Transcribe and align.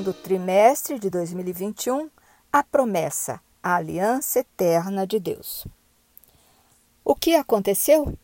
segundo 0.00 0.14
trimestre 0.14 0.98
de 0.98 1.10
2021, 1.10 2.08
a 2.50 2.64
promessa, 2.64 3.38
a 3.62 3.74
aliança 3.74 4.38
eterna 4.38 5.06
de 5.06 5.20
Deus. 5.20 5.66
O 7.04 7.14
que 7.14 7.34
aconteceu? 7.34 8.16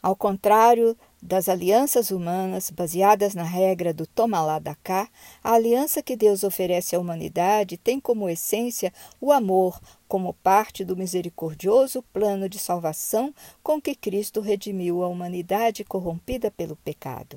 Ao 0.00 0.14
contrário 0.14 0.96
das 1.20 1.48
alianças 1.48 2.12
humanas 2.12 2.70
baseadas 2.70 3.34
na 3.34 3.42
regra 3.42 3.92
do 3.92 4.06
toma 4.06 4.40
lá 4.40 4.60
da 4.60 4.76
cá, 4.76 5.08
a 5.42 5.54
aliança 5.54 6.00
que 6.00 6.14
Deus 6.14 6.44
oferece 6.44 6.94
à 6.94 7.00
humanidade 7.00 7.76
tem 7.76 7.98
como 7.98 8.28
essência 8.28 8.92
o 9.20 9.32
amor, 9.32 9.80
como 10.06 10.32
parte 10.32 10.84
do 10.84 10.96
misericordioso 10.96 12.04
plano 12.12 12.48
de 12.48 12.60
salvação 12.60 13.34
com 13.64 13.82
que 13.82 13.96
Cristo 13.96 14.40
redimiu 14.40 15.02
a 15.02 15.08
humanidade 15.08 15.82
corrompida 15.82 16.52
pelo 16.52 16.76
pecado. 16.76 17.36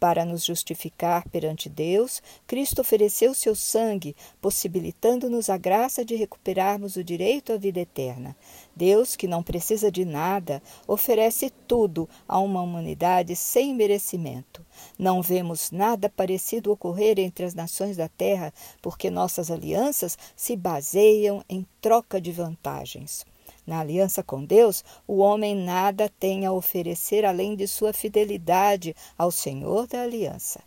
Para 0.00 0.24
nos 0.24 0.46
justificar 0.46 1.28
perante 1.28 1.68
Deus, 1.68 2.22
Cristo 2.46 2.80
ofereceu 2.80 3.34
seu 3.34 3.54
sangue, 3.54 4.16
possibilitando-nos 4.40 5.50
a 5.50 5.58
graça 5.58 6.02
de 6.02 6.14
recuperarmos 6.14 6.96
o 6.96 7.04
direito 7.04 7.52
à 7.52 7.58
vida 7.58 7.80
eterna. 7.80 8.34
Deus, 8.74 9.14
que 9.14 9.28
não 9.28 9.42
precisa 9.42 9.92
de 9.92 10.06
nada, 10.06 10.62
oferece 10.88 11.50
tudo 11.68 12.08
a 12.26 12.38
uma 12.38 12.62
humanidade 12.62 13.36
sem 13.36 13.74
merecimento. 13.74 14.64
Não 14.98 15.20
vemos 15.20 15.70
nada 15.70 16.08
parecido 16.08 16.72
ocorrer 16.72 17.18
entre 17.18 17.44
as 17.44 17.54
nações 17.54 17.98
da 17.98 18.08
terra, 18.08 18.54
porque 18.80 19.10
nossas 19.10 19.50
alianças 19.50 20.16
se 20.34 20.56
baseiam 20.56 21.44
em 21.46 21.66
troca 21.78 22.18
de 22.18 22.32
vantagens. 22.32 23.26
Na 23.70 23.78
aliança 23.78 24.20
com 24.20 24.44
Deus, 24.44 24.84
o 25.06 25.18
homem 25.18 25.54
nada 25.54 26.10
tem 26.18 26.44
a 26.44 26.50
oferecer 26.50 27.24
além 27.24 27.54
de 27.54 27.68
sua 27.68 27.92
fidelidade 27.92 28.96
ao 29.16 29.30
Senhor 29.30 29.86
da 29.86 30.02
aliança. 30.02 30.60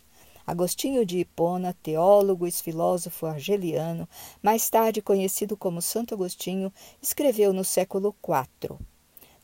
Agostinho 0.46 1.04
de 1.04 1.18
Hipona, 1.18 1.76
teólogo 1.82 2.46
e 2.46 2.50
filósofo 2.50 3.26
argeliano, 3.26 4.08
mais 4.42 4.70
tarde 4.70 5.02
conhecido 5.02 5.54
como 5.54 5.82
Santo 5.82 6.14
Agostinho, 6.14 6.72
escreveu 7.02 7.52
no 7.52 7.62
século 7.62 8.16
IV. 8.26 8.78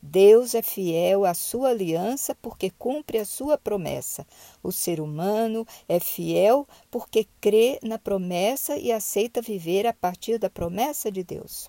Deus 0.01 0.55
é 0.55 0.63
fiel 0.63 1.27
à 1.27 1.35
sua 1.35 1.69
aliança 1.69 2.35
porque 2.41 2.71
cumpre 2.71 3.19
a 3.19 3.27
sua 3.27 3.59
promessa. 3.59 4.27
O 4.63 4.73
ser 4.73 5.03
humano 5.03 5.67
é 5.87 6.01
fiel 6.01 6.67
porque 6.91 7.29
crê 7.39 7.79
na 7.83 7.99
promessa 7.99 8.79
e 8.79 8.91
aceita 8.91 9.43
viver 9.43 9.87
a 9.87 9.93
partir 9.93 10.39
da 10.39 10.49
promessa 10.49 11.13
de 11.13 11.23
Deus. 11.23 11.69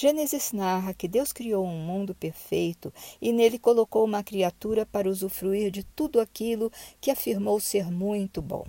Gênesis 0.00 0.52
narra 0.52 0.94
que 0.94 1.08
Deus 1.08 1.32
criou 1.32 1.66
um 1.66 1.76
mundo 1.76 2.14
perfeito 2.14 2.94
e 3.20 3.32
nele 3.32 3.58
colocou 3.58 4.04
uma 4.04 4.22
criatura 4.22 4.86
para 4.86 5.08
usufruir 5.08 5.72
de 5.72 5.82
tudo 5.82 6.20
aquilo 6.20 6.70
que 7.00 7.10
afirmou 7.10 7.58
ser 7.58 7.90
muito 7.90 8.40
bom. 8.40 8.64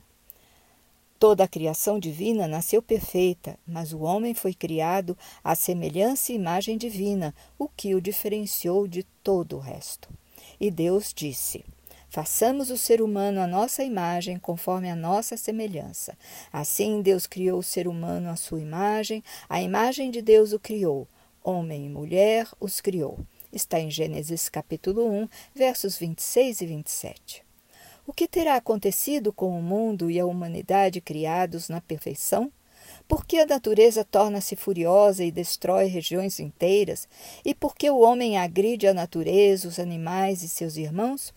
Toda 1.19 1.43
a 1.43 1.47
criação 1.47 1.99
divina 1.99 2.47
nasceu 2.47 2.81
perfeita, 2.81 3.59
mas 3.67 3.93
o 3.93 3.99
homem 3.99 4.33
foi 4.33 4.55
criado 4.55 5.15
à 5.43 5.53
semelhança 5.53 6.31
e 6.31 6.35
imagem 6.35 6.79
divina, 6.79 7.35
o 7.59 7.69
que 7.69 7.93
o 7.93 8.01
diferenciou 8.01 8.87
de 8.87 9.03
todo 9.23 9.57
o 9.57 9.59
resto. 9.59 10.09
E 10.59 10.71
Deus 10.71 11.13
disse: 11.15 11.63
Façamos 12.09 12.71
o 12.71 12.77
ser 12.77 13.03
humano 13.03 13.39
à 13.39 13.45
nossa 13.45 13.83
imagem, 13.83 14.39
conforme 14.39 14.89
a 14.89 14.95
nossa 14.95 15.37
semelhança. 15.37 16.17
Assim, 16.51 17.03
Deus 17.03 17.27
criou 17.27 17.59
o 17.59 17.63
ser 17.63 17.87
humano 17.87 18.31
à 18.31 18.35
sua 18.35 18.59
imagem, 18.59 19.23
a 19.47 19.61
imagem 19.61 20.09
de 20.09 20.23
Deus 20.23 20.53
o 20.53 20.59
criou. 20.59 21.07
Homem 21.43 21.85
e 21.85 21.89
mulher 21.89 22.47
os 22.59 22.81
criou. 22.81 23.17
Está 23.51 23.79
em 23.79 23.89
Gênesis 23.89 24.49
capítulo 24.49 25.09
1, 25.09 25.29
versos 25.55 25.97
26 25.97 26.61
e 26.61 26.65
27. 26.65 27.45
O 28.05 28.11
que 28.11 28.27
terá 28.27 28.55
acontecido 28.55 29.31
com 29.31 29.57
o 29.57 29.61
mundo 29.61 30.11
e 30.11 30.19
a 30.19 30.25
humanidade 30.25 30.99
criados 30.99 31.69
na 31.69 31.79
perfeição? 31.79 32.51
Por 33.07 33.25
que 33.25 33.39
a 33.39 33.45
natureza 33.45 34.03
torna-se 34.03 34.55
furiosa 34.57 35.23
e 35.23 35.31
destrói 35.31 35.85
regiões 35.85 36.39
inteiras? 36.41 37.07
E 37.45 37.55
por 37.55 37.73
que 37.73 37.89
o 37.89 37.99
homem 37.99 38.37
agride 38.37 38.87
a 38.87 38.93
natureza, 38.93 39.67
os 39.67 39.79
animais 39.79 40.43
e 40.43 40.49
seus 40.49 40.75
irmãos? 40.75 41.33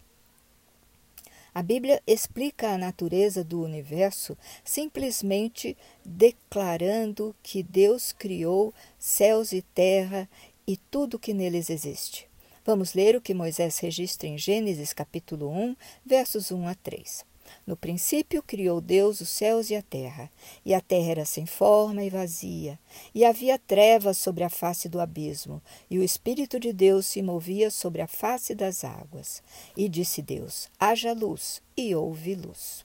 A 1.54 1.62
Bíblia 1.62 2.02
explica 2.06 2.70
a 2.70 2.78
natureza 2.78 3.44
do 3.44 3.62
universo 3.62 4.38
simplesmente 4.64 5.76
declarando 6.02 7.36
que 7.42 7.62
Deus 7.62 8.10
criou 8.10 8.72
céus 8.98 9.52
e 9.52 9.60
terra 9.60 10.28
e 10.66 10.78
tudo 10.78 11.18
que 11.18 11.34
neles 11.34 11.68
existe. 11.68 12.26
Vamos 12.64 12.94
ler 12.94 13.16
o 13.16 13.20
que 13.20 13.34
Moisés 13.34 13.78
registra 13.80 14.28
em 14.28 14.38
Gênesis 14.38 14.94
capítulo 14.94 15.50
1, 15.50 15.76
versos 16.06 16.50
1 16.50 16.68
a 16.68 16.74
3. 16.74 17.31
No 17.64 17.76
princípio 17.76 18.42
criou 18.42 18.80
Deus 18.80 19.20
os 19.20 19.28
céus 19.28 19.70
e 19.70 19.76
a 19.76 19.82
terra, 19.82 20.28
e 20.64 20.74
a 20.74 20.80
terra 20.80 21.10
era 21.12 21.24
sem 21.24 21.46
forma 21.46 22.02
e 22.02 22.10
vazia, 22.10 22.76
e 23.14 23.24
havia 23.24 23.56
trevas 23.56 24.18
sobre 24.18 24.42
a 24.42 24.50
face 24.50 24.88
do 24.88 25.00
abismo, 25.00 25.62
e 25.88 25.96
o 25.96 26.02
Espírito 26.02 26.58
de 26.58 26.72
Deus 26.72 27.06
se 27.06 27.22
movia 27.22 27.70
sobre 27.70 28.02
a 28.02 28.08
face 28.08 28.52
das 28.52 28.82
águas. 28.82 29.42
E 29.76 29.88
disse 29.88 30.20
Deus: 30.20 30.68
haja 30.78 31.12
luz, 31.12 31.62
e 31.76 31.94
houve 31.94 32.34
luz. 32.34 32.84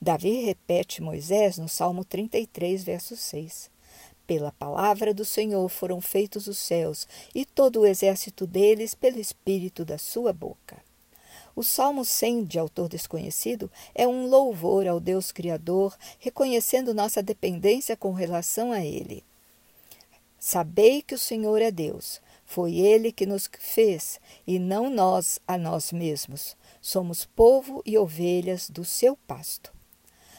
Davi 0.00 0.44
repete 0.44 1.02
Moisés 1.02 1.56
no 1.56 1.68
Salmo 1.68 2.04
33, 2.04 2.84
verso 2.84 3.16
6. 3.16 3.70
Pela 4.26 4.52
palavra 4.52 5.12
do 5.12 5.24
Senhor 5.24 5.68
foram 5.68 6.00
feitos 6.00 6.46
os 6.46 6.58
céus, 6.58 7.08
e 7.34 7.44
todo 7.44 7.80
o 7.80 7.86
exército 7.86 8.46
deles 8.46 8.94
pelo 8.94 9.18
Espírito 9.18 9.84
da 9.84 9.96
sua 9.96 10.32
boca. 10.32 10.91
O 11.54 11.62
Salmo 11.62 12.04
100, 12.04 12.44
de 12.44 12.58
autor 12.58 12.88
desconhecido, 12.88 13.70
é 13.94 14.08
um 14.08 14.26
louvor 14.26 14.86
ao 14.86 14.98
Deus 14.98 15.30
Criador, 15.30 15.94
reconhecendo 16.18 16.94
nossa 16.94 17.22
dependência 17.22 17.96
com 17.96 18.12
relação 18.12 18.72
a 18.72 18.84
Ele. 18.84 19.22
Sabei 20.38 21.02
que 21.02 21.14
o 21.14 21.18
Senhor 21.18 21.60
é 21.60 21.70
Deus. 21.70 22.20
Foi 22.44 22.74
Ele 22.76 23.12
que 23.12 23.26
nos 23.26 23.48
fez, 23.58 24.18
e 24.46 24.58
não 24.58 24.90
nós 24.90 25.38
a 25.46 25.56
nós 25.58 25.92
mesmos. 25.92 26.56
Somos 26.80 27.24
povo 27.24 27.82
e 27.86 27.96
ovelhas 27.96 28.68
do 28.68 28.84
seu 28.84 29.16
pasto. 29.16 29.72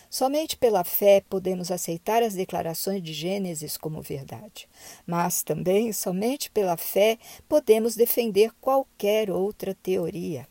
Somente 0.10 0.58
pela 0.58 0.84
fé 0.84 1.24
podemos 1.28 1.72
aceitar 1.72 2.22
as 2.22 2.36
declarações 2.36 3.02
de 3.02 3.14
Gênesis 3.14 3.78
como 3.78 4.00
verdade, 4.02 4.70
mas 5.08 5.42
também 5.42 5.92
somente 5.92 6.52
pela 6.52 6.78
fé 6.78 7.18
podemos 7.50 7.96
defender 7.96 8.52
qualquer 8.62 9.32
outra 9.32 9.74
teoria. 9.74 10.48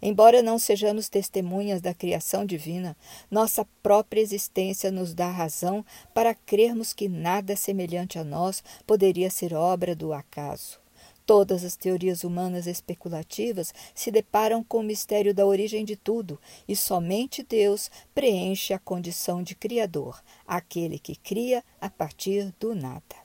Embora 0.00 0.42
não 0.42 0.58
sejamos 0.58 1.08
testemunhas 1.08 1.80
da 1.80 1.94
criação 1.94 2.44
divina, 2.44 2.96
nossa 3.30 3.66
própria 3.82 4.20
existência 4.20 4.90
nos 4.90 5.14
dá 5.14 5.30
razão 5.30 5.84
para 6.12 6.34
crermos 6.34 6.92
que 6.92 7.08
nada 7.08 7.56
semelhante 7.56 8.18
a 8.18 8.24
nós 8.24 8.62
poderia 8.86 9.30
ser 9.30 9.54
obra 9.54 9.94
do 9.94 10.12
acaso. 10.12 10.80
Todas 11.24 11.64
as 11.64 11.76
teorias 11.76 12.24
humanas 12.24 12.66
especulativas 12.66 13.72
se 13.94 14.10
deparam 14.10 14.62
com 14.64 14.78
o 14.78 14.82
mistério 14.82 15.32
da 15.32 15.46
origem 15.46 15.84
de 15.84 15.94
tudo, 15.94 16.38
e 16.66 16.74
somente 16.74 17.44
Deus 17.44 17.90
preenche 18.12 18.74
a 18.74 18.78
condição 18.78 19.42
de 19.42 19.54
Criador, 19.54 20.20
aquele 20.46 20.98
que 20.98 21.14
cria 21.14 21.62
a 21.80 21.88
partir 21.88 22.52
do 22.58 22.74
nada 22.74 23.21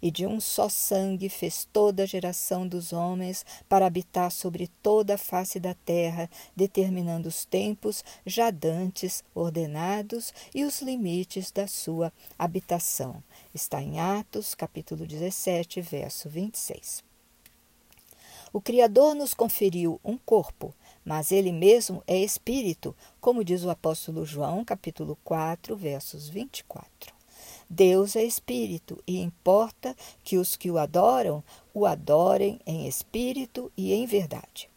e 0.00 0.10
de 0.10 0.26
um 0.26 0.40
só 0.40 0.68
sangue 0.68 1.28
fez 1.28 1.66
toda 1.72 2.02
a 2.02 2.06
geração 2.06 2.66
dos 2.66 2.92
homens 2.92 3.44
para 3.68 3.86
habitar 3.86 4.30
sobre 4.30 4.68
toda 4.82 5.14
a 5.14 5.18
face 5.18 5.58
da 5.58 5.74
terra, 5.74 6.30
determinando 6.54 7.28
os 7.28 7.44
tempos 7.44 8.04
já 8.24 8.50
dantes 8.50 9.24
ordenados 9.34 10.32
e 10.54 10.64
os 10.64 10.80
limites 10.82 11.50
da 11.50 11.66
sua 11.66 12.12
habitação. 12.38 13.22
Está 13.54 13.82
em 13.82 13.98
Atos, 13.98 14.54
capítulo 14.54 15.06
17, 15.06 15.80
verso 15.80 16.28
26. 16.28 17.04
O 18.52 18.60
Criador 18.60 19.14
nos 19.14 19.34
conferiu 19.34 20.00
um 20.04 20.16
corpo, 20.16 20.74
mas 21.04 21.30
ele 21.30 21.52
mesmo 21.52 22.02
é 22.06 22.16
espírito, 22.16 22.96
como 23.20 23.44
diz 23.44 23.64
o 23.64 23.70
apóstolo 23.70 24.24
João, 24.24 24.64
capítulo 24.64 25.18
4, 25.24 25.76
versos 25.76 26.28
24. 26.28 27.15
Deus 27.68 28.14
é 28.14 28.22
espírito 28.22 29.02
e 29.06 29.18
importa 29.18 29.96
que 30.22 30.38
os 30.38 30.56
que 30.56 30.70
o 30.70 30.78
adoram 30.78 31.42
o 31.74 31.84
adorem 31.84 32.60
em 32.64 32.86
espírito 32.86 33.72
e 33.76 33.92
em 33.92 34.06
verdade. 34.06 34.70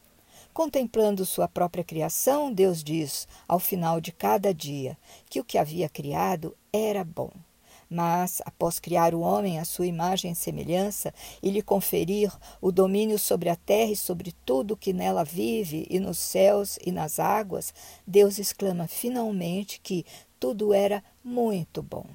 Contemplando 0.51 1.25
sua 1.25 1.47
própria 1.47 1.83
criação, 1.83 2.51
Deus 2.51 2.83
diz, 2.83 3.27
ao 3.47 3.59
final 3.59 4.01
de 4.01 4.11
cada 4.11 4.53
dia, 4.53 4.97
que 5.29 5.39
o 5.39 5.43
que 5.43 5.57
havia 5.57 5.87
criado 5.87 6.57
era 6.73 7.03
bom. 7.03 7.31
Mas, 7.89 8.41
após 8.45 8.79
criar 8.79 9.15
o 9.15 9.21
homem 9.21 9.59
à 9.59 9.65
sua 9.65 9.87
imagem 9.87 10.31
e 10.31 10.35
semelhança 10.35 11.13
e 11.41 11.49
lhe 11.49 11.61
conferir 11.61 12.31
o 12.59 12.71
domínio 12.71 13.17
sobre 13.17 13.49
a 13.49 13.55
terra 13.55 13.91
e 13.91 13.95
sobre 13.95 14.33
tudo 14.45 14.75
que 14.75 14.93
nela 14.93 15.23
vive, 15.23 15.87
e 15.89 15.99
nos 15.99 16.17
céus 16.17 16.77
e 16.85 16.91
nas 16.91 17.19
águas, 17.19 17.73
Deus 18.05 18.37
exclama 18.37 18.87
finalmente 18.87 19.79
que 19.79 20.05
tudo 20.39 20.73
era 20.73 21.03
muito 21.23 21.81
bom. 21.81 22.05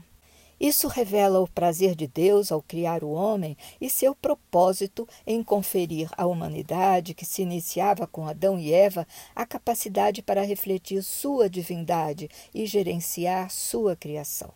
Isso 0.59 0.89
revela 0.89 1.41
o 1.41 1.49
prazer 1.49 1.95
de 1.95 2.07
Deus 2.07 2.53
ao 2.53 2.63
criar 2.63 3.03
o 3.03 3.11
homem 3.11 3.57
e 3.81 3.91
seu 3.91 4.15
propósito 4.15 5.09
em 5.27 5.43
conferir 5.43 6.09
à 6.17 6.27
humanidade 6.27 7.15
que 7.15 7.25
se 7.25 7.43
iniciava 7.43 8.07
com 8.07 8.27
Adão 8.27 8.59
e 8.59 8.73
Eva 8.73 9.07
a 9.35 9.45
capacidade 9.45 10.23
para 10.23 10.45
refletir 10.45 11.03
sua 11.03 11.51
divindade 11.51 12.29
e 12.55 12.67
gerenciar 12.67 13.51
sua 13.51 13.97
criação. 13.97 14.53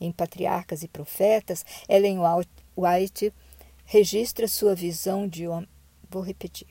Em 0.00 0.10
Patriarcas 0.10 0.82
e 0.82 0.88
Profetas, 0.88 1.64
Ellen 1.88 2.18
White 2.76 3.32
registra 3.84 4.48
sua 4.48 4.74
visão 4.74 5.28
de 5.28 5.46
homem. 5.46 5.68
Vou 6.10 6.22
repetir. 6.22 6.68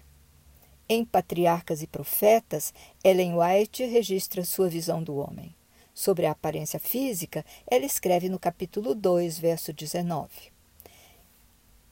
Em 0.88 1.04
Patriarcas 1.04 1.82
e 1.82 1.88
Profetas, 1.88 2.74
Ellen 3.04 3.36
White 3.38 3.86
registra 3.86 4.44
sua 4.44 4.70
visão 4.70 5.02
do 5.02 5.16
homem. 5.16 5.56
Sobre 5.96 6.26
a 6.26 6.32
aparência 6.32 6.78
física, 6.78 7.46
ela 7.66 7.86
escreve 7.86 8.28
no 8.28 8.38
capítulo 8.38 8.94
2, 8.94 9.40
verso 9.40 9.72
19. 9.72 10.28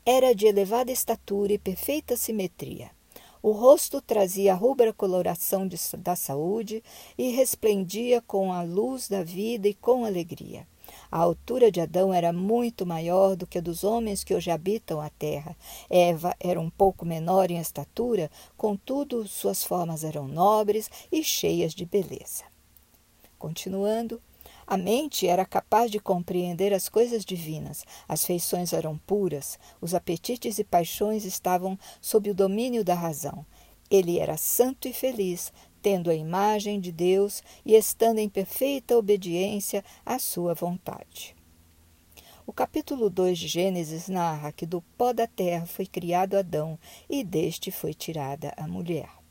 Era 0.06 0.36
de 0.36 0.46
elevada 0.46 0.92
estatura 0.92 1.54
e 1.54 1.58
perfeita 1.58 2.18
simetria. 2.18 2.92
O 3.42 3.52
rosto 3.52 4.02
trazia 4.02 4.52
a 4.52 4.58
rubra 4.58 4.92
coloração 4.92 5.66
de, 5.66 5.78
da 6.00 6.18
saúde 6.18 6.84
e 7.18 7.30
resplendia 7.30 8.22
com 8.22 8.52
a 8.52 8.62
luz 8.62 9.08
da 9.08 9.24
vida 9.24 9.70
e 9.70 9.74
com 9.74 10.04
alegria. 10.04 10.68
A 11.10 11.20
altura 11.20 11.72
de 11.72 11.80
Adão 11.80 12.14
era 12.14 12.34
muito 12.34 12.86
maior 12.86 13.38
do 13.38 13.48
que 13.48 13.58
a 13.58 13.62
dos 13.62 13.86
homens 13.86 14.22
que 14.22 14.36
hoje 14.36 14.52
habitam 14.52 15.00
a 15.00 15.10
terra. 15.10 15.56
Eva 15.90 16.36
era 16.42 16.60
um 16.60 16.70
pouco 16.70 17.06
menor 17.06 17.50
em 17.50 17.58
estatura, 17.58 18.30
contudo, 18.58 19.26
suas 19.30 19.64
formas 19.64 20.04
eram 20.04 20.28
nobres 20.28 20.92
e 21.10 21.24
cheias 21.24 21.74
de 21.74 21.86
beleza. 21.86 22.53
Continuando, 23.44 24.22
a 24.66 24.78
mente 24.78 25.28
era 25.28 25.46
capaz 25.46 25.92
de 25.92 26.00
compreender 26.00 26.74
as 26.74 26.88
coisas 26.88 27.26
divinas, 27.26 27.84
as 28.08 28.26
feições 28.26 28.72
eram 28.72 28.98
puras, 28.98 29.60
os 29.82 29.94
apetites 29.94 30.60
e 30.60 30.64
paixões 30.64 31.26
estavam 31.26 31.78
sob 32.00 32.30
o 32.30 32.34
domínio 32.34 32.86
da 32.86 32.94
razão. 32.96 33.46
Ele 33.92 34.18
era 34.18 34.38
santo 34.38 34.88
e 34.88 34.94
feliz, 34.94 35.52
tendo 35.82 36.10
a 36.10 36.16
imagem 36.16 36.80
de 36.80 36.90
Deus 36.90 37.44
e 37.66 37.76
estando 37.76 38.20
em 38.20 38.30
perfeita 38.30 38.98
obediência 38.98 39.84
à 40.06 40.18
sua 40.20 40.54
vontade. 40.54 41.36
O 42.48 42.54
capítulo 42.54 43.10
2 43.10 43.38
de 43.38 43.50
Gênesis 43.50 44.08
narra 44.08 44.54
que 44.54 44.66
do 44.66 44.82
pó 44.98 45.12
da 45.12 45.28
terra 45.28 45.66
foi 45.66 45.86
criado 45.86 46.38
Adão 46.38 46.80
e 47.10 47.26
deste 47.26 47.72
foi 47.72 47.94
tirada 47.94 48.54
a 48.56 48.66
mulher. 48.70 49.23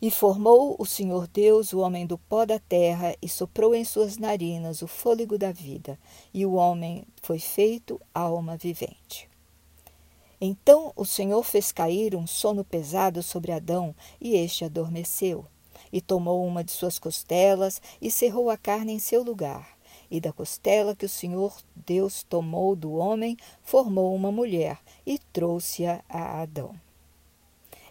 E 0.00 0.12
formou 0.12 0.76
o 0.78 0.86
Senhor 0.86 1.26
Deus 1.26 1.72
o 1.72 1.80
homem 1.80 2.06
do 2.06 2.16
pó 2.16 2.44
da 2.44 2.60
terra 2.60 3.16
e 3.20 3.28
soprou 3.28 3.74
em 3.74 3.84
suas 3.84 4.16
narinas 4.16 4.80
o 4.80 4.86
fôlego 4.86 5.36
da 5.36 5.50
vida, 5.50 5.98
e 6.32 6.46
o 6.46 6.52
homem 6.54 7.04
foi 7.20 7.40
feito 7.40 8.00
alma 8.14 8.56
vivente. 8.56 9.28
Então 10.40 10.92
o 10.94 11.04
Senhor 11.04 11.42
fez 11.42 11.72
cair 11.72 12.14
um 12.14 12.28
sono 12.28 12.64
pesado 12.64 13.24
sobre 13.24 13.50
Adão, 13.50 13.92
e 14.20 14.36
este 14.36 14.64
adormeceu. 14.64 15.44
E 15.92 16.00
tomou 16.00 16.46
uma 16.46 16.62
de 16.62 16.70
suas 16.70 16.98
costelas 16.98 17.82
e 18.00 18.08
cerrou 18.08 18.50
a 18.50 18.56
carne 18.56 18.92
em 18.92 18.98
seu 19.00 19.24
lugar. 19.24 19.76
E 20.08 20.20
da 20.20 20.32
costela 20.32 20.94
que 20.94 21.06
o 21.06 21.08
Senhor 21.08 21.56
Deus 21.74 22.22
tomou 22.22 22.76
do 22.76 22.92
homem, 22.92 23.36
formou 23.62 24.14
uma 24.14 24.30
mulher 24.30 24.78
e 25.04 25.18
trouxe-a 25.18 26.04
a 26.08 26.42
Adão. 26.42 26.74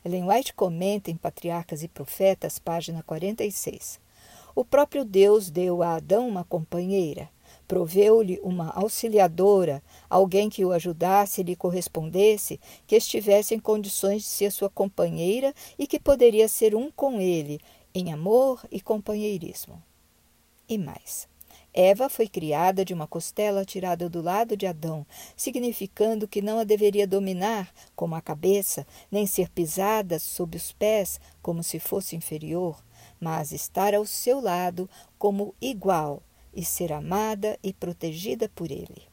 Ellen 0.08 0.30
White 0.30 0.54
comenta 0.54 1.12
em 1.12 1.18
Patriarcas 1.18 1.84
e 1.84 1.88
Profetas, 1.90 2.58
página 2.58 3.04
46. 3.04 4.00
O 4.56 4.64
próprio 4.64 5.04
Deus 5.04 5.50
deu 5.50 5.84
a 5.84 5.96
Adão 5.96 6.30
uma 6.30 6.46
companheira, 6.46 7.30
proveu-lhe 7.68 8.40
uma 8.42 8.70
auxiliadora, 8.70 9.84
alguém 10.10 10.50
que 10.50 10.64
o 10.64 10.72
ajudasse 10.72 11.42
e 11.42 11.44
lhe 11.44 11.58
correspondesse, 11.58 12.58
que 12.88 12.96
estivesse 12.96 13.54
em 13.54 13.60
condições 13.60 14.22
de 14.22 14.30
ser 14.30 14.50
sua 14.50 14.70
companheira 14.70 15.54
e 15.78 15.86
que 15.86 16.00
poderia 16.00 16.48
ser 16.48 16.74
um 16.74 16.90
com 16.90 17.20
ele, 17.20 17.60
em 17.94 18.14
amor 18.14 18.66
e 18.72 18.80
companheirismo. 18.80 19.84
E 20.70 20.78
mais. 20.78 21.28
Eva 21.80 22.10
foi 22.10 22.28
criada 22.28 22.84
de 22.84 22.92
uma 22.92 23.06
costela 23.06 23.64
tirada 23.64 24.10
do 24.10 24.20
lado 24.20 24.58
de 24.58 24.66
Adão, 24.66 25.06
significando 25.36 26.28
que 26.28 26.42
não 26.42 26.58
a 26.58 26.64
deveria 26.64 27.06
dominar 27.06 27.72
como 27.96 28.16
a 28.16 28.22
cabeça, 28.22 28.84
nem 29.12 29.28
ser 29.28 29.48
pisada 29.48 30.18
sob 30.18 30.58
os 30.58 30.72
pés 30.72 31.22
como 31.40 31.62
se 31.62 31.78
fosse 31.80 32.16
inferior, 32.16 32.84
mas 33.20 33.52
estar 33.52 33.94
ao 33.94 34.08
seu 34.08 34.42
lado 34.42 34.90
como 35.20 35.54
igual 35.62 36.24
e 36.52 36.66
ser 36.66 36.92
amada 36.92 37.60
e 37.62 37.72
protegida 37.72 38.50
por 38.50 38.72
ele. 38.72 39.04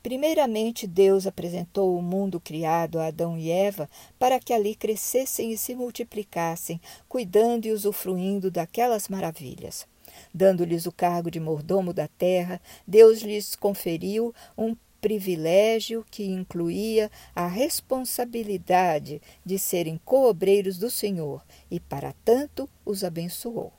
Primeiramente, 0.00 0.86
Deus 0.86 1.26
apresentou 1.26 1.98
o 1.98 2.00
mundo 2.00 2.38
criado 2.38 3.00
a 3.00 3.08
Adão 3.08 3.36
e 3.36 3.50
Eva 3.50 3.90
para 4.16 4.38
que 4.38 4.52
ali 4.52 4.76
crescessem 4.76 5.50
e 5.50 5.58
se 5.58 5.74
multiplicassem, 5.74 6.80
cuidando 7.08 7.66
e 7.66 7.72
usufruindo 7.72 8.48
daquelas 8.48 9.08
maravilhas. 9.08 9.88
Dando-lhes 10.32 10.86
o 10.86 10.92
cargo 10.92 11.30
de 11.30 11.40
mordomo 11.40 11.92
da 11.92 12.08
terra, 12.08 12.60
Deus 12.86 13.20
lhes 13.20 13.54
conferiu 13.56 14.34
um 14.56 14.76
privilégio 15.00 16.04
que 16.10 16.24
incluía 16.24 17.10
a 17.34 17.46
responsabilidade 17.46 19.22
de 19.44 19.58
serem 19.58 20.00
coobreiros 20.04 20.78
do 20.78 20.90
Senhor 20.90 21.42
e, 21.70 21.78
para 21.78 22.12
tanto, 22.24 22.68
os 22.84 23.04
abençoou. 23.04 23.72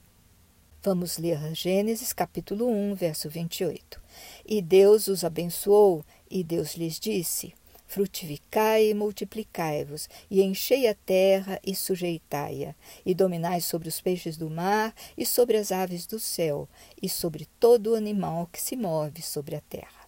Vamos 0.81 1.17
ler 1.17 1.53
Gênesis 1.53 2.13
capítulo 2.13 2.69
1, 2.69 2.95
verso 2.95 3.29
28. 3.29 4.01
E 4.45 4.61
Deus 4.61 5.07
os 5.07 5.25
abençoou, 5.25 6.05
e 6.31 6.41
Deus 6.41 6.75
lhes 6.75 6.97
disse: 6.97 7.53
Frutificai 7.89 8.91
e 8.91 8.93
multiplicai-vos, 8.93 10.07
e 10.29 10.43
enchei 10.43 10.87
a 10.87 10.93
terra 10.93 11.59
e 11.65 11.75
sujeitai-a, 11.75 12.75
e 13.03 13.15
dominai 13.15 13.61
sobre 13.61 13.89
os 13.89 13.99
peixes 13.99 14.37
do 14.37 14.47
mar, 14.47 14.93
e 15.17 15.25
sobre 15.25 15.57
as 15.57 15.71
aves 15.71 16.05
do 16.05 16.19
céu, 16.19 16.69
e 17.01 17.09
sobre 17.09 17.47
todo 17.59 17.87
o 17.87 17.95
animal 17.95 18.47
que 18.53 18.61
se 18.61 18.75
move 18.75 19.23
sobre 19.23 19.55
a 19.55 19.61
terra. 19.61 20.07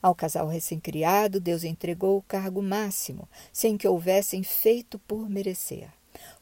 Ao 0.00 0.14
casal 0.14 0.48
recém-criado, 0.48 1.38
Deus 1.38 1.64
entregou 1.64 2.16
o 2.16 2.22
cargo 2.22 2.62
máximo, 2.62 3.28
sem 3.52 3.76
que 3.76 3.86
houvessem 3.86 4.42
feito 4.42 4.98
por 5.00 5.28
merecer. 5.28 5.97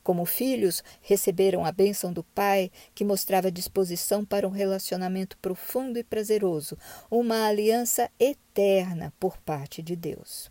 Como 0.06 0.24
filhos, 0.24 0.84
receberam 1.02 1.64
a 1.64 1.72
bênção 1.72 2.12
do 2.12 2.22
Pai, 2.22 2.70
que 2.94 3.04
mostrava 3.04 3.50
disposição 3.50 4.24
para 4.24 4.46
um 4.46 4.52
relacionamento 4.52 5.36
profundo 5.38 5.98
e 5.98 6.04
prazeroso, 6.04 6.78
uma 7.10 7.44
aliança 7.44 8.08
eterna 8.16 9.12
por 9.18 9.36
parte 9.38 9.82
de 9.82 9.96
Deus. 9.96 10.48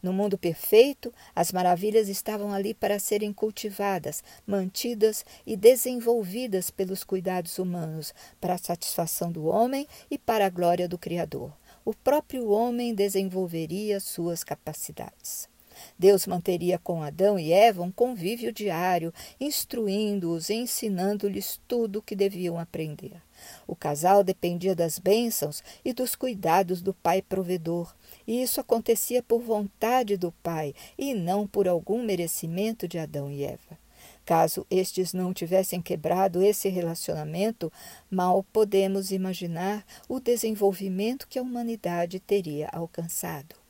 No 0.00 0.12
mundo 0.12 0.38
perfeito, 0.38 1.12
as 1.34 1.50
maravilhas 1.50 2.08
estavam 2.08 2.52
ali 2.52 2.72
para 2.72 3.00
serem 3.00 3.32
cultivadas, 3.32 4.22
mantidas 4.46 5.24
e 5.44 5.56
desenvolvidas 5.56 6.70
pelos 6.70 7.02
cuidados 7.02 7.58
humanos, 7.58 8.14
para 8.40 8.54
a 8.54 8.58
satisfação 8.58 9.32
do 9.32 9.46
homem 9.46 9.88
e 10.08 10.16
para 10.16 10.46
a 10.46 10.50
glória 10.50 10.86
do 10.86 10.96
Criador. 10.96 11.52
O 11.84 11.92
próprio 11.92 12.48
homem 12.48 12.94
desenvolveria 12.94 13.98
suas 13.98 14.44
capacidades. 14.44 15.52
Deus 15.98 16.26
manteria 16.26 16.78
com 16.78 17.02
Adão 17.02 17.38
e 17.38 17.52
Eva 17.52 17.82
um 17.82 17.90
convívio 17.90 18.52
diário, 18.52 19.12
instruindo-os 19.40 20.50
e 20.50 20.54
ensinando-lhes 20.54 21.60
tudo 21.68 21.98
o 21.98 22.02
que 22.02 22.16
deviam 22.16 22.58
aprender. 22.58 23.22
O 23.66 23.74
casal 23.74 24.22
dependia 24.22 24.74
das 24.74 24.98
bênçãos 24.98 25.62
e 25.84 25.92
dos 25.92 26.14
cuidados 26.14 26.80
do 26.80 26.94
pai 26.94 27.20
provedor, 27.20 27.94
e 28.26 28.42
isso 28.42 28.60
acontecia 28.60 29.22
por 29.22 29.40
vontade 29.40 30.16
do 30.16 30.32
pai 30.42 30.74
e 30.96 31.14
não 31.14 31.46
por 31.46 31.68
algum 31.68 32.02
merecimento 32.02 32.88
de 32.88 32.98
Adão 32.98 33.30
e 33.30 33.44
Eva. 33.44 33.78
Caso 34.24 34.66
estes 34.70 35.12
não 35.12 35.34
tivessem 35.34 35.82
quebrado 35.82 36.42
esse 36.42 36.68
relacionamento, 36.68 37.70
mal 38.10 38.42
podemos 38.42 39.10
imaginar 39.10 39.84
o 40.08 40.18
desenvolvimento 40.18 41.28
que 41.28 41.38
a 41.38 41.42
humanidade 41.42 42.20
teria 42.20 42.68
alcançado. 42.72 43.63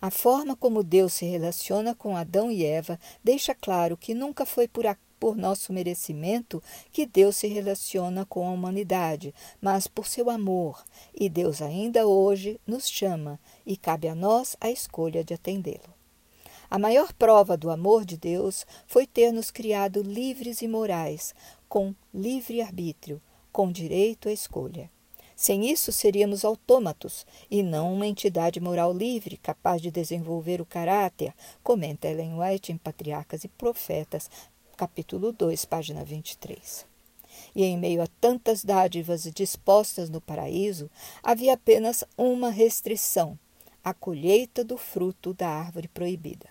A 0.00 0.10
forma 0.10 0.54
como 0.54 0.84
Deus 0.84 1.14
se 1.14 1.24
relaciona 1.24 1.94
com 1.94 2.16
Adão 2.16 2.50
e 2.50 2.64
Eva 2.64 2.98
deixa 3.24 3.54
claro 3.54 3.96
que 3.96 4.14
nunca 4.14 4.44
foi 4.44 4.68
por, 4.68 4.86
a, 4.86 4.96
por 5.18 5.36
nosso 5.36 5.72
merecimento 5.72 6.62
que 6.92 7.06
Deus 7.06 7.36
se 7.36 7.48
relaciona 7.48 8.24
com 8.26 8.46
a 8.46 8.52
humanidade, 8.52 9.34
mas 9.60 9.86
por 9.86 10.06
seu 10.06 10.28
amor, 10.30 10.84
e 11.14 11.28
Deus 11.28 11.62
ainda 11.62 12.06
hoje 12.06 12.60
nos 12.66 12.88
chama, 12.88 13.40
e 13.64 13.76
cabe 13.76 14.06
a 14.06 14.14
nós 14.14 14.56
a 14.60 14.70
escolha 14.70 15.24
de 15.24 15.34
atendê-lo. 15.34 15.94
A 16.68 16.78
maior 16.78 17.12
prova 17.12 17.56
do 17.56 17.70
amor 17.70 18.04
de 18.04 18.16
Deus 18.16 18.66
foi 18.86 19.06
ter 19.06 19.32
nos 19.32 19.50
criado 19.50 20.02
livres 20.02 20.62
e 20.62 20.68
morais, 20.68 21.34
com 21.68 21.94
livre 22.12 22.60
arbítrio, 22.60 23.20
com 23.50 23.72
direito 23.72 24.28
à 24.28 24.32
escolha. 24.32 24.90
Sem 25.36 25.70
isso, 25.70 25.92
seríamos 25.92 26.46
autômatos 26.46 27.26
e 27.50 27.62
não 27.62 27.92
uma 27.92 28.06
entidade 28.06 28.58
moral 28.58 28.90
livre, 28.90 29.36
capaz 29.36 29.82
de 29.82 29.90
desenvolver 29.90 30.62
o 30.62 30.66
caráter, 30.66 31.34
comenta 31.62 32.08
Ellen 32.08 32.40
White 32.40 32.72
em 32.72 32.78
Patriarcas 32.78 33.44
e 33.44 33.48
Profetas, 33.48 34.30
capítulo 34.78 35.32
2, 35.32 35.66
página 35.66 36.02
23. 36.02 36.86
E 37.54 37.64
em 37.64 37.76
meio 37.76 38.00
a 38.02 38.06
tantas 38.18 38.64
dádivas 38.64 39.24
dispostas 39.24 40.08
no 40.08 40.22
paraíso, 40.22 40.90
havia 41.22 41.52
apenas 41.52 42.02
uma 42.16 42.48
restrição: 42.48 43.38
a 43.84 43.92
colheita 43.92 44.64
do 44.64 44.78
fruto 44.78 45.34
da 45.34 45.50
árvore 45.50 45.88
proibida. 45.88 46.48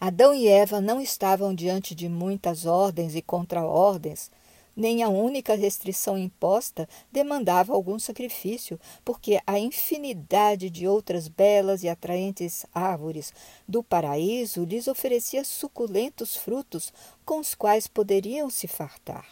Adão 0.00 0.32
e 0.32 0.46
Eva 0.46 0.80
não 0.80 1.00
estavam 1.00 1.52
diante 1.52 1.96
de 1.96 2.08
muitas 2.08 2.64
ordens 2.64 3.16
e 3.16 3.22
contraordens, 3.22 4.30
nem 4.76 5.02
a 5.02 5.08
única 5.08 5.54
restrição 5.54 6.18
imposta 6.18 6.88
demandava 7.10 7.72
algum 7.72 7.98
sacrifício, 7.98 8.78
porque 9.04 9.40
a 9.46 9.58
infinidade 9.58 10.70
de 10.70 10.86
outras 10.86 11.28
belas 11.28 11.82
e 11.82 11.88
atraentes 11.88 12.66
árvores 12.74 13.32
do 13.66 13.82
paraíso 13.82 14.64
lhes 14.64 14.88
oferecia 14.88 15.44
suculentos 15.44 16.36
frutos 16.36 16.92
com 17.24 17.38
os 17.38 17.54
quais 17.54 17.86
poderiam 17.86 18.50
se 18.50 18.66
fartar. 18.66 19.26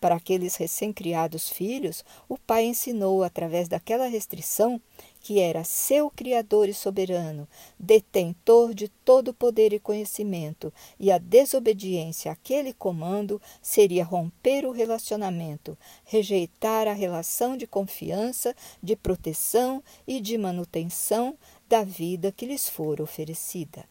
Para 0.00 0.16
aqueles 0.16 0.56
recém-criados 0.56 1.48
filhos, 1.48 2.04
o 2.28 2.36
pai 2.36 2.66
ensinou, 2.66 3.22
através 3.22 3.66
daquela 3.66 4.06
restrição, 4.06 4.80
que 5.26 5.40
era 5.40 5.64
seu 5.64 6.08
Criador 6.08 6.68
e 6.68 6.72
soberano, 6.72 7.48
detentor 7.76 8.72
de 8.72 8.86
todo 8.86 9.34
poder 9.34 9.72
e 9.72 9.80
conhecimento, 9.80 10.72
e 11.00 11.10
a 11.10 11.18
desobediência 11.18 12.30
àquele 12.30 12.72
comando 12.72 13.42
seria 13.60 14.04
romper 14.04 14.64
o 14.64 14.70
relacionamento, 14.70 15.76
rejeitar 16.04 16.86
a 16.86 16.92
relação 16.92 17.56
de 17.56 17.66
confiança, 17.66 18.54
de 18.80 18.94
proteção 18.94 19.82
e 20.06 20.20
de 20.20 20.38
manutenção 20.38 21.36
da 21.68 21.82
vida 21.82 22.30
que 22.30 22.46
lhes 22.46 22.68
for 22.68 23.00
oferecida. 23.00 23.84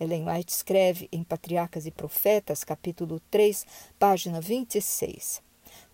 Ellen 0.00 0.28
White 0.28 0.52
escreve 0.52 1.08
em 1.12 1.22
Patriarcas 1.22 1.86
e 1.86 1.92
Profetas, 1.92 2.64
capítulo 2.64 3.20
3, 3.30 3.64
página 3.96 4.40
26. 4.40 5.40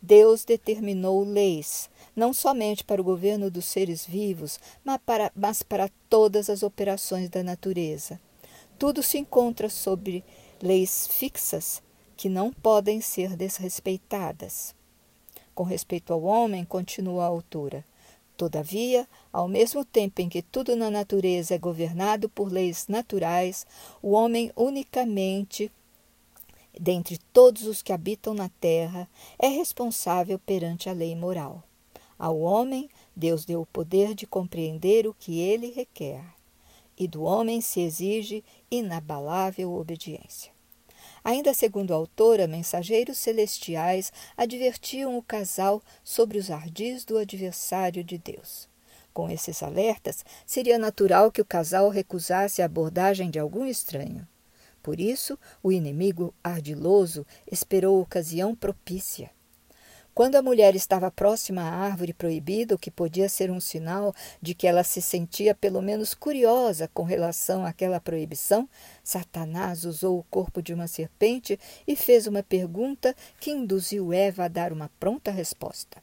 Deus 0.04 0.44
determinou 0.44 1.24
leis, 1.24 1.88
não 2.14 2.34
somente 2.34 2.84
para 2.84 3.00
o 3.00 3.04
governo 3.04 3.50
dos 3.50 3.64
seres 3.64 4.04
vivos, 4.04 4.60
mas 4.84 5.00
para, 5.04 5.32
mas 5.34 5.62
para 5.62 5.90
todas 6.10 6.50
as 6.50 6.62
operações 6.62 7.30
da 7.30 7.42
natureza. 7.42 8.20
Tudo 8.78 9.02
se 9.02 9.16
encontra 9.16 9.70
sobre 9.70 10.22
leis 10.62 11.06
fixas 11.06 11.82
que 12.16 12.28
não 12.28 12.52
podem 12.52 13.00
ser 13.00 13.34
desrespeitadas. 13.34 14.74
Com 15.54 15.62
respeito 15.62 16.12
ao 16.12 16.22
homem, 16.22 16.64
continua 16.64 17.24
a 17.24 17.28
autora, 17.28 17.84
Todavia, 18.36 19.06
ao 19.32 19.46
mesmo 19.46 19.84
tempo 19.84 20.20
em 20.20 20.28
que 20.28 20.42
tudo 20.42 20.74
na 20.74 20.90
natureza 20.90 21.54
é 21.54 21.58
governado 21.58 22.28
por 22.28 22.50
leis 22.50 22.88
naturais, 22.88 23.64
o 24.02 24.10
homem 24.10 24.50
unicamente, 24.56 25.70
dentre 26.80 27.18
todos 27.32 27.66
os 27.66 27.82
que 27.82 27.92
habitam 27.92 28.34
na 28.34 28.48
terra, 28.48 29.08
é 29.38 29.48
responsável 29.48 30.38
perante 30.38 30.88
a 30.88 30.92
lei 30.92 31.14
moral. 31.14 31.62
Ao 32.18 32.38
homem, 32.38 32.88
Deus 33.14 33.44
deu 33.44 33.62
o 33.62 33.66
poder 33.66 34.14
de 34.14 34.26
compreender 34.26 35.06
o 35.06 35.14
que 35.14 35.40
ele 35.40 35.70
requer, 35.70 36.24
e 36.96 37.08
do 37.08 37.22
homem 37.22 37.60
se 37.60 37.80
exige 37.80 38.44
inabalável 38.70 39.72
obediência. 39.74 40.52
Ainda 41.24 41.54
segundo 41.54 41.92
a 41.92 41.96
autora, 41.96 42.46
mensageiros 42.46 43.18
celestiais 43.18 44.12
advertiam 44.36 45.16
o 45.16 45.22
casal 45.22 45.82
sobre 46.02 46.38
os 46.38 46.50
ardis 46.50 47.04
do 47.04 47.16
adversário 47.16 48.04
de 48.04 48.18
Deus. 48.18 48.68
Com 49.12 49.30
esses 49.30 49.62
alertas, 49.62 50.24
seria 50.44 50.76
natural 50.76 51.30
que 51.32 51.40
o 51.40 51.44
casal 51.44 51.88
recusasse 51.88 52.60
a 52.60 52.66
abordagem 52.66 53.30
de 53.30 53.38
algum 53.38 53.64
estranho. 53.64 54.26
Por 54.84 55.00
isso, 55.00 55.38
o 55.62 55.72
inimigo 55.72 56.34
ardiloso 56.44 57.26
esperou 57.50 58.02
ocasião 58.02 58.54
propícia. 58.54 59.30
Quando 60.14 60.36
a 60.36 60.42
mulher 60.42 60.76
estava 60.76 61.10
próxima 61.10 61.62
à 61.62 61.70
árvore 61.86 62.12
proibida, 62.12 62.74
o 62.74 62.78
que 62.78 62.90
podia 62.90 63.26
ser 63.30 63.50
um 63.50 63.60
sinal 63.60 64.14
de 64.42 64.52
que 64.52 64.66
ela 64.66 64.84
se 64.84 65.00
sentia 65.00 65.54
pelo 65.54 65.80
menos 65.80 66.12
curiosa 66.12 66.86
com 66.92 67.02
relação 67.02 67.64
àquela 67.64 67.98
proibição, 67.98 68.68
Satanás 69.02 69.86
usou 69.86 70.18
o 70.18 70.24
corpo 70.24 70.60
de 70.60 70.74
uma 70.74 70.86
serpente 70.86 71.58
e 71.88 71.96
fez 71.96 72.26
uma 72.26 72.42
pergunta 72.42 73.16
que 73.40 73.52
induziu 73.52 74.12
Eva 74.12 74.44
a 74.44 74.48
dar 74.48 74.70
uma 74.70 74.90
pronta 75.00 75.30
resposta. 75.30 76.02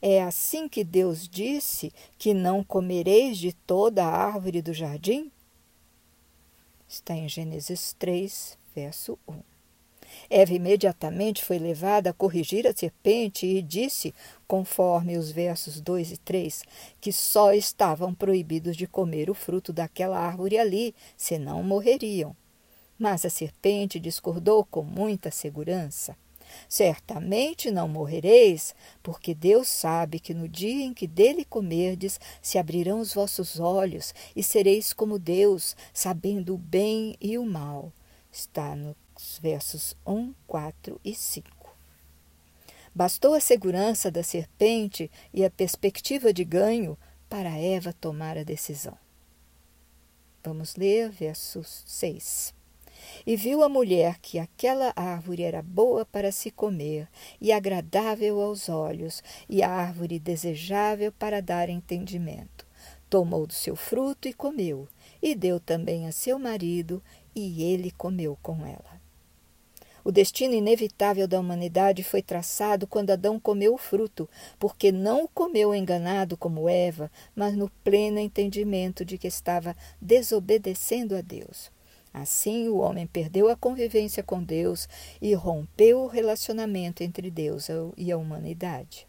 É 0.00 0.22
assim 0.22 0.68
que 0.68 0.84
Deus 0.84 1.28
disse 1.28 1.92
que 2.16 2.32
não 2.32 2.62
comereis 2.62 3.36
de 3.36 3.52
toda 3.52 4.04
a 4.04 4.26
árvore 4.26 4.62
do 4.62 4.72
jardim? 4.72 5.32
Está 6.88 7.14
em 7.14 7.28
Gênesis 7.28 7.94
3, 7.98 8.56
verso 8.74 9.18
1. 9.28 9.34
Eva 10.30 10.54
imediatamente 10.54 11.44
foi 11.44 11.58
levada 11.58 12.10
a 12.10 12.12
corrigir 12.12 12.66
a 12.66 12.74
serpente 12.74 13.44
e 13.44 13.60
disse, 13.60 14.14
conforme 14.46 15.18
os 15.18 15.30
versos 15.30 15.80
2 15.80 16.12
e 16.12 16.16
3, 16.18 16.62
que 17.00 17.12
só 17.12 17.52
estavam 17.52 18.14
proibidos 18.14 18.76
de 18.76 18.86
comer 18.86 19.28
o 19.28 19.34
fruto 19.34 19.72
daquela 19.72 20.18
árvore 20.18 20.58
ali, 20.58 20.94
senão 21.16 21.62
morreriam. 21.62 22.36
Mas 22.96 23.24
a 23.24 23.30
serpente 23.30 23.98
discordou 23.98 24.64
com 24.64 24.82
muita 24.82 25.30
segurança. 25.30 26.16
Certamente 26.68 27.70
não 27.70 27.88
morrereis, 27.88 28.74
porque 29.02 29.34
Deus 29.34 29.68
sabe 29.68 30.18
que 30.20 30.34
no 30.34 30.48
dia 30.48 30.84
em 30.84 30.94
que 30.94 31.06
dele 31.06 31.44
comerdes, 31.44 32.20
se 32.40 32.58
abrirão 32.58 33.00
os 33.00 33.14
vossos 33.14 33.58
olhos 33.60 34.14
e 34.34 34.42
sereis 34.42 34.92
como 34.92 35.18
Deus, 35.18 35.76
sabendo 35.92 36.54
o 36.54 36.58
bem 36.58 37.16
e 37.20 37.38
o 37.38 37.44
mal. 37.44 37.92
Está 38.30 38.76
no 38.76 38.94
versos 39.40 39.96
1, 40.06 40.34
4 40.46 41.00
e 41.04 41.14
5. 41.14 41.48
Bastou 42.94 43.34
a 43.34 43.40
segurança 43.40 44.10
da 44.10 44.22
serpente 44.22 45.10
e 45.32 45.44
a 45.44 45.50
perspectiva 45.50 46.32
de 46.32 46.44
ganho 46.44 46.96
para 47.28 47.56
Eva 47.58 47.92
tomar 47.92 48.38
a 48.38 48.42
decisão. 48.42 48.96
Vamos 50.42 50.76
ler 50.76 51.10
versos 51.10 51.82
6. 51.86 52.54
E 53.26 53.36
viu 53.36 53.62
a 53.62 53.68
mulher 53.68 54.18
que 54.20 54.38
aquela 54.38 54.92
árvore 54.96 55.42
era 55.42 55.62
boa 55.62 56.04
para 56.04 56.32
se 56.32 56.50
comer, 56.50 57.08
e 57.40 57.52
agradável 57.52 58.40
aos 58.40 58.68
olhos, 58.68 59.22
e 59.48 59.62
árvore 59.62 60.18
desejável 60.18 61.12
para 61.12 61.42
dar 61.42 61.68
entendimento. 61.68 62.66
Tomou 63.08 63.46
do 63.46 63.52
seu 63.52 63.76
fruto 63.76 64.28
e 64.28 64.32
comeu, 64.32 64.88
e 65.22 65.34
deu 65.34 65.60
também 65.60 66.06
a 66.06 66.12
seu 66.12 66.38
marido, 66.38 67.02
e 67.34 67.62
ele 67.62 67.90
comeu 67.90 68.36
com 68.42 68.64
ela. 68.64 68.96
O 70.06 70.12
destino 70.12 70.54
inevitável 70.54 71.26
da 71.26 71.40
humanidade 71.40 72.04
foi 72.04 72.22
traçado 72.22 72.86
quando 72.86 73.10
Adão 73.10 73.40
comeu 73.40 73.74
o 73.74 73.76
fruto, 73.76 74.28
porque 74.56 74.92
não 74.92 75.24
o 75.24 75.28
comeu 75.28 75.74
enganado 75.74 76.36
como 76.36 76.68
Eva, 76.68 77.10
mas 77.34 77.56
no 77.56 77.68
pleno 77.82 78.20
entendimento 78.20 79.04
de 79.04 79.18
que 79.18 79.26
estava 79.26 79.74
desobedecendo 80.00 81.16
a 81.16 81.20
Deus. 81.20 81.72
Assim, 82.16 82.66
o 82.66 82.78
homem 82.78 83.06
perdeu 83.06 83.50
a 83.50 83.54
convivência 83.54 84.22
com 84.22 84.42
Deus 84.42 84.88
e 85.20 85.34
rompeu 85.34 86.00
o 86.00 86.06
relacionamento 86.06 87.02
entre 87.02 87.30
Deus 87.30 87.68
e 87.94 88.10
a 88.10 88.16
humanidade. 88.16 89.06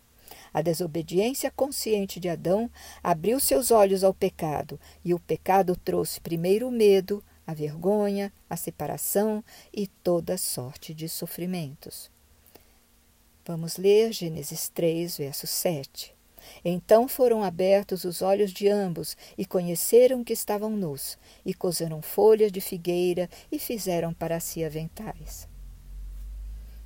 A 0.53 0.61
desobediência 0.61 1.49
consciente 1.49 2.19
de 2.19 2.27
Adão 2.27 2.69
abriu 3.01 3.39
seus 3.39 3.71
olhos 3.71 4.03
ao 4.03 4.13
pecado, 4.13 4.77
e 5.05 5.13
o 5.13 5.19
pecado 5.19 5.73
trouxe 5.73 6.19
primeiro 6.19 6.67
o 6.67 6.71
medo, 6.71 7.23
a 7.45 7.53
vergonha, 7.53 8.33
a 8.49 8.57
separação 8.57 9.41
e 9.71 9.87
toda 9.87 10.37
sorte 10.37 10.93
de 10.93 11.07
sofrimentos. 11.07 12.11
Vamos 13.45 13.77
ler 13.77 14.11
Gênesis 14.11 14.67
3, 14.67 15.15
verso 15.15 15.47
7. 15.47 16.16
Então 16.63 17.07
foram 17.07 17.43
abertos 17.43 18.03
os 18.03 18.21
olhos 18.21 18.51
de 18.51 18.67
ambos 18.67 19.15
e 19.37 19.45
conheceram 19.45 20.23
que 20.23 20.33
estavam 20.33 20.71
nus, 20.71 21.17
e 21.45 21.53
coseram 21.53 22.01
folhas 22.01 22.51
de 22.51 22.61
figueira 22.61 23.29
e 23.51 23.59
fizeram 23.59 24.13
para 24.13 24.39
si 24.39 24.63
aventais. 24.63 25.47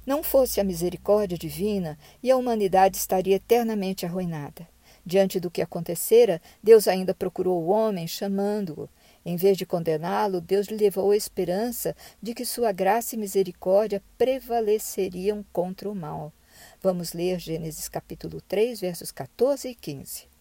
Não 0.05 0.23
fosse 0.23 0.59
a 0.59 0.63
misericórdia 0.63 1.37
divina, 1.37 1.97
e 2.23 2.31
a 2.31 2.37
humanidade 2.37 2.97
estaria 2.97 3.35
eternamente 3.35 4.05
arruinada. 4.05 4.67
Diante 5.05 5.39
do 5.39 5.49
que 5.49 5.61
acontecera, 5.61 6.41
Deus 6.61 6.87
ainda 6.87 7.13
procurou 7.13 7.61
o 7.61 7.67
homem, 7.67 8.07
chamando-o, 8.07 8.89
em 9.23 9.35
vez 9.35 9.57
de 9.57 9.65
condená-lo, 9.65 10.41
Deus 10.41 10.67
lhe 10.67 10.77
levou 10.77 11.11
a 11.11 11.17
esperança 11.17 11.95
de 12.21 12.33
que 12.33 12.45
sua 12.45 12.71
graça 12.71 13.15
e 13.15 13.19
misericórdia 13.19 14.01
prevaleceriam 14.17 15.45
contra 15.53 15.89
o 15.89 15.95
mal. 15.95 16.33
Vamos 16.81 17.13
ler 17.13 17.39
Gênesis 17.39 17.87
capítulo 17.87 18.41
3, 18.41 18.79
versos 18.79 19.11
14 19.11 19.69
e 19.69 19.75
15. 19.75 20.31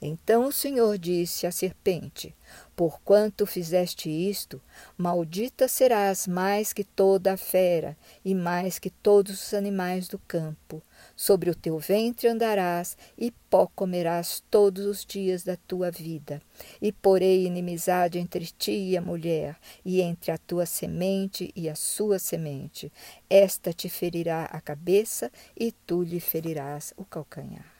Então 0.00 0.46
o 0.46 0.52
Senhor 0.52 0.98
disse 0.98 1.46
à 1.46 1.52
serpente: 1.52 2.34
Porquanto 2.76 3.46
fizeste 3.46 4.08
isto, 4.08 4.60
maldita 4.96 5.68
serás 5.68 6.26
mais 6.26 6.72
que 6.72 6.84
toda 6.84 7.32
a 7.32 7.36
fera 7.36 7.96
e 8.24 8.34
mais 8.34 8.78
que 8.78 8.90
todos 8.90 9.46
os 9.46 9.54
animais 9.54 10.08
do 10.08 10.18
campo. 10.18 10.82
Sobre 11.22 11.50
o 11.50 11.54
teu 11.54 11.78
ventre 11.78 12.28
andarás 12.28 12.96
e 13.18 13.30
pó 13.50 13.66
comerás 13.66 14.42
todos 14.50 14.86
os 14.86 15.04
dias 15.04 15.44
da 15.44 15.54
tua 15.54 15.90
vida. 15.90 16.40
E 16.80 16.92
porei 16.92 17.44
inimizade 17.44 18.18
entre 18.18 18.46
ti 18.46 18.72
e 18.72 18.96
a 18.96 19.02
mulher, 19.02 19.58
e 19.84 20.00
entre 20.00 20.30
a 20.32 20.38
tua 20.38 20.64
semente 20.64 21.52
e 21.54 21.68
a 21.68 21.74
sua 21.74 22.18
semente. 22.18 22.90
Esta 23.28 23.70
te 23.70 23.90
ferirá 23.90 24.44
a 24.44 24.62
cabeça, 24.62 25.30
e 25.54 25.72
tu 25.72 26.02
lhe 26.02 26.20
ferirás 26.20 26.94
o 26.96 27.04
calcanhar. 27.04 27.79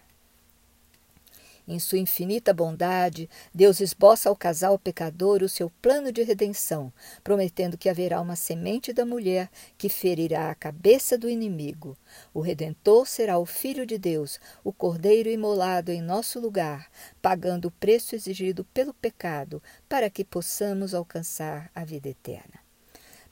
Em 1.73 1.79
sua 1.79 1.99
infinita 1.99 2.53
bondade, 2.53 3.31
Deus 3.55 3.79
esboça 3.79 4.29
ao 4.29 4.35
casal 4.35 4.77
pecador 4.77 5.41
o 5.41 5.49
seu 5.49 5.71
plano 5.81 6.11
de 6.11 6.21
redenção, 6.25 6.93
prometendo 7.23 7.79
que 7.79 7.89
haverá 7.89 8.21
uma 8.21 8.35
semente 8.35 8.93
da 8.93 9.07
mulher 9.07 9.49
que 9.79 9.89
ferirá 9.89 10.51
a 10.51 10.55
cabeça 10.57 11.17
do 11.17 11.31
inimigo. 11.31 11.97
O 12.35 12.41
Redentor 12.41 13.07
será 13.07 13.39
o 13.39 13.47
Filho 13.47 13.87
de 13.87 13.99
Deus, 13.99 14.41
o 14.65 14.73
Cordeiro 14.73 15.31
imolado 15.31 15.93
em 15.93 16.03
nosso 16.03 16.41
lugar, 16.41 16.91
pagando 17.23 17.69
o 17.69 17.71
preço 17.71 18.17
exigido 18.17 18.65
pelo 18.75 18.93
pecado, 18.93 19.63
para 19.89 20.11
que 20.11 20.25
possamos 20.25 20.93
alcançar 20.93 21.71
a 21.73 21.85
vida 21.85 22.09
eterna. 22.09 22.59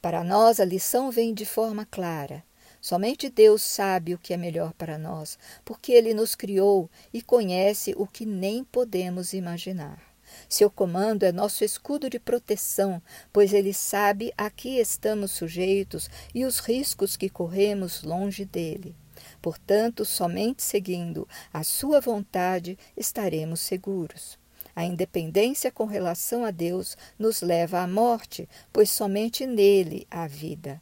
Para 0.00 0.22
nós, 0.22 0.60
a 0.60 0.64
lição 0.64 1.10
vem 1.10 1.34
de 1.34 1.44
forma 1.44 1.84
clara. 1.84 2.44
Somente 2.80 3.28
Deus 3.28 3.62
sabe 3.62 4.14
o 4.14 4.18
que 4.18 4.32
é 4.32 4.36
melhor 4.36 4.72
para 4.72 4.98
nós, 4.98 5.38
porque 5.64 5.92
Ele 5.92 6.14
nos 6.14 6.34
criou 6.34 6.88
e 7.12 7.20
conhece 7.20 7.94
o 7.96 8.06
que 8.06 8.24
nem 8.24 8.64
podemos 8.64 9.32
imaginar. 9.32 10.08
Seu 10.48 10.70
comando 10.70 11.24
é 11.24 11.32
nosso 11.32 11.64
escudo 11.64 12.08
de 12.08 12.18
proteção, 12.18 13.02
pois 13.32 13.52
ele 13.52 13.72
sabe 13.72 14.32
a 14.36 14.50
que 14.50 14.78
estamos 14.78 15.32
sujeitos 15.32 16.08
e 16.34 16.44
os 16.44 16.58
riscos 16.58 17.16
que 17.16 17.28
corremos 17.28 18.02
longe 18.02 18.44
dele. 18.44 18.94
Portanto, 19.40 20.04
somente 20.04 20.62
seguindo 20.62 21.26
a 21.52 21.62
sua 21.62 22.00
vontade 22.00 22.78
estaremos 22.96 23.60
seguros. 23.60 24.38
A 24.74 24.84
independência 24.84 25.72
com 25.72 25.86
relação 25.86 26.44
a 26.44 26.50
Deus 26.50 26.96
nos 27.18 27.40
leva 27.40 27.80
à 27.80 27.86
morte, 27.86 28.48
pois 28.72 28.90
somente 28.90 29.44
nele 29.44 30.06
há 30.10 30.26
vida. 30.26 30.80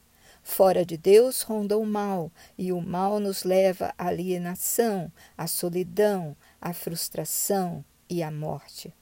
Fora 0.49 0.87
de 0.87 0.97
Deus 0.97 1.43
ronda 1.43 1.77
o 1.77 1.85
mal, 1.85 2.31
e 2.57 2.73
o 2.73 2.81
mal 2.81 3.19
nos 3.19 3.43
leva 3.43 3.93
à 3.99 4.07
alienação, 4.07 5.13
à 5.37 5.49
solidão, 5.49 6.37
à 6.61 6.73
frustração 6.73 7.85
e 8.09 8.23
à 8.23 8.31
morte. 8.31 8.95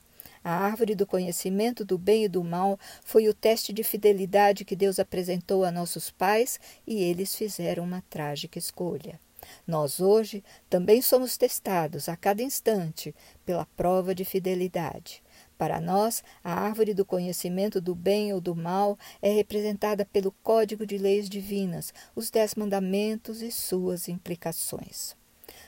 A 0.43 0.51
árvore 0.51 0.95
do 0.95 1.07
conhecimento 1.07 1.85
do 1.85 1.99
bem 1.99 2.25
e 2.25 2.29
do 2.29 2.43
mal 2.43 2.81
foi 3.05 3.29
o 3.29 3.35
teste 3.35 3.75
de 3.75 3.85
fidelidade 3.85 4.65
que 4.65 4.75
Deus 4.75 4.99
apresentou 4.99 5.65
a 5.65 5.71
nossos 5.71 6.11
pais 6.11 6.59
e 6.87 7.03
eles 7.03 7.37
fizeram 7.37 7.85
uma 7.85 8.03
trágica 8.09 8.59
escolha. 8.59 9.21
Nós 9.67 10.01
hoje 10.01 10.43
também 10.71 11.03
somos 11.03 11.37
testados 11.37 12.09
a 12.09 12.17
cada 12.17 12.43
instante 12.43 13.15
pela 13.45 13.67
prova 13.77 14.15
de 14.15 14.25
fidelidade. 14.25 15.23
Para 15.57 15.81
nós, 15.81 16.23
a 16.43 16.53
árvore 16.53 16.93
do 16.93 17.05
conhecimento 17.05 17.81
do 17.81 17.95
bem 17.95 18.33
ou 18.33 18.41
do 18.41 18.55
mal 18.55 18.99
é 19.23 19.31
representada 19.31 20.05
pelo 20.05 20.33
Código 20.43 20.85
de 20.85 20.99
Leis 20.99 21.29
Divinas, 21.29 21.95
os 22.15 22.31
Dez 22.31 22.55
Mandamentos 22.55 23.41
e 23.41 23.51
suas 23.51 24.09
implicações. 24.09 25.17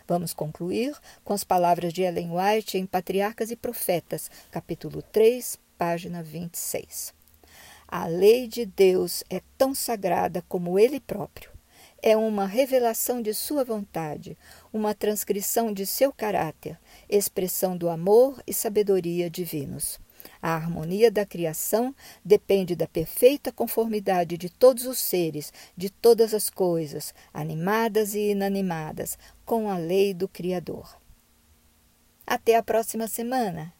Vamos 0.08 0.32
concluir 0.32 0.96
com 1.24 1.32
as 1.32 1.44
palavras 1.44 1.92
de 1.92 2.02
Ellen 2.02 2.30
White 2.32 2.78
em 2.78 2.86
Patriarcas 2.86 3.50
e 3.50 3.56
Profetas, 3.56 4.30
capítulo 4.50 5.02
3, 5.02 5.58
página 5.78 6.22
26. 6.22 7.14
A 7.88 8.06
lei 8.06 8.48
de 8.48 8.66
Deus 8.66 9.22
é 9.30 9.40
tão 9.56 9.74
sagrada 9.74 10.44
como 10.48 10.78
ele 10.78 10.98
próprio 10.98 11.55
é 12.08 12.16
uma 12.16 12.46
revelação 12.46 13.20
de 13.20 13.34
sua 13.34 13.64
vontade, 13.64 14.38
uma 14.72 14.94
transcrição 14.94 15.72
de 15.72 15.84
seu 15.84 16.12
caráter, 16.12 16.78
expressão 17.10 17.76
do 17.76 17.88
amor 17.88 18.40
e 18.46 18.54
sabedoria 18.54 19.28
divinos. 19.28 19.98
A 20.40 20.54
harmonia 20.54 21.10
da 21.10 21.26
criação 21.26 21.92
depende 22.25 22.76
da 22.76 22.86
perfeita 22.86 23.50
conformidade 23.50 24.38
de 24.38 24.48
todos 24.48 24.86
os 24.86 25.00
seres, 25.00 25.52
de 25.76 25.90
todas 25.90 26.32
as 26.32 26.48
coisas, 26.48 27.12
animadas 27.34 28.14
e 28.14 28.30
inanimadas, 28.30 29.18
com 29.44 29.68
a 29.68 29.76
lei 29.76 30.14
do 30.14 30.28
Criador. 30.28 30.96
Até 32.25 32.54
a 32.54 32.62
próxima 32.62 33.08
semana! 33.08 33.75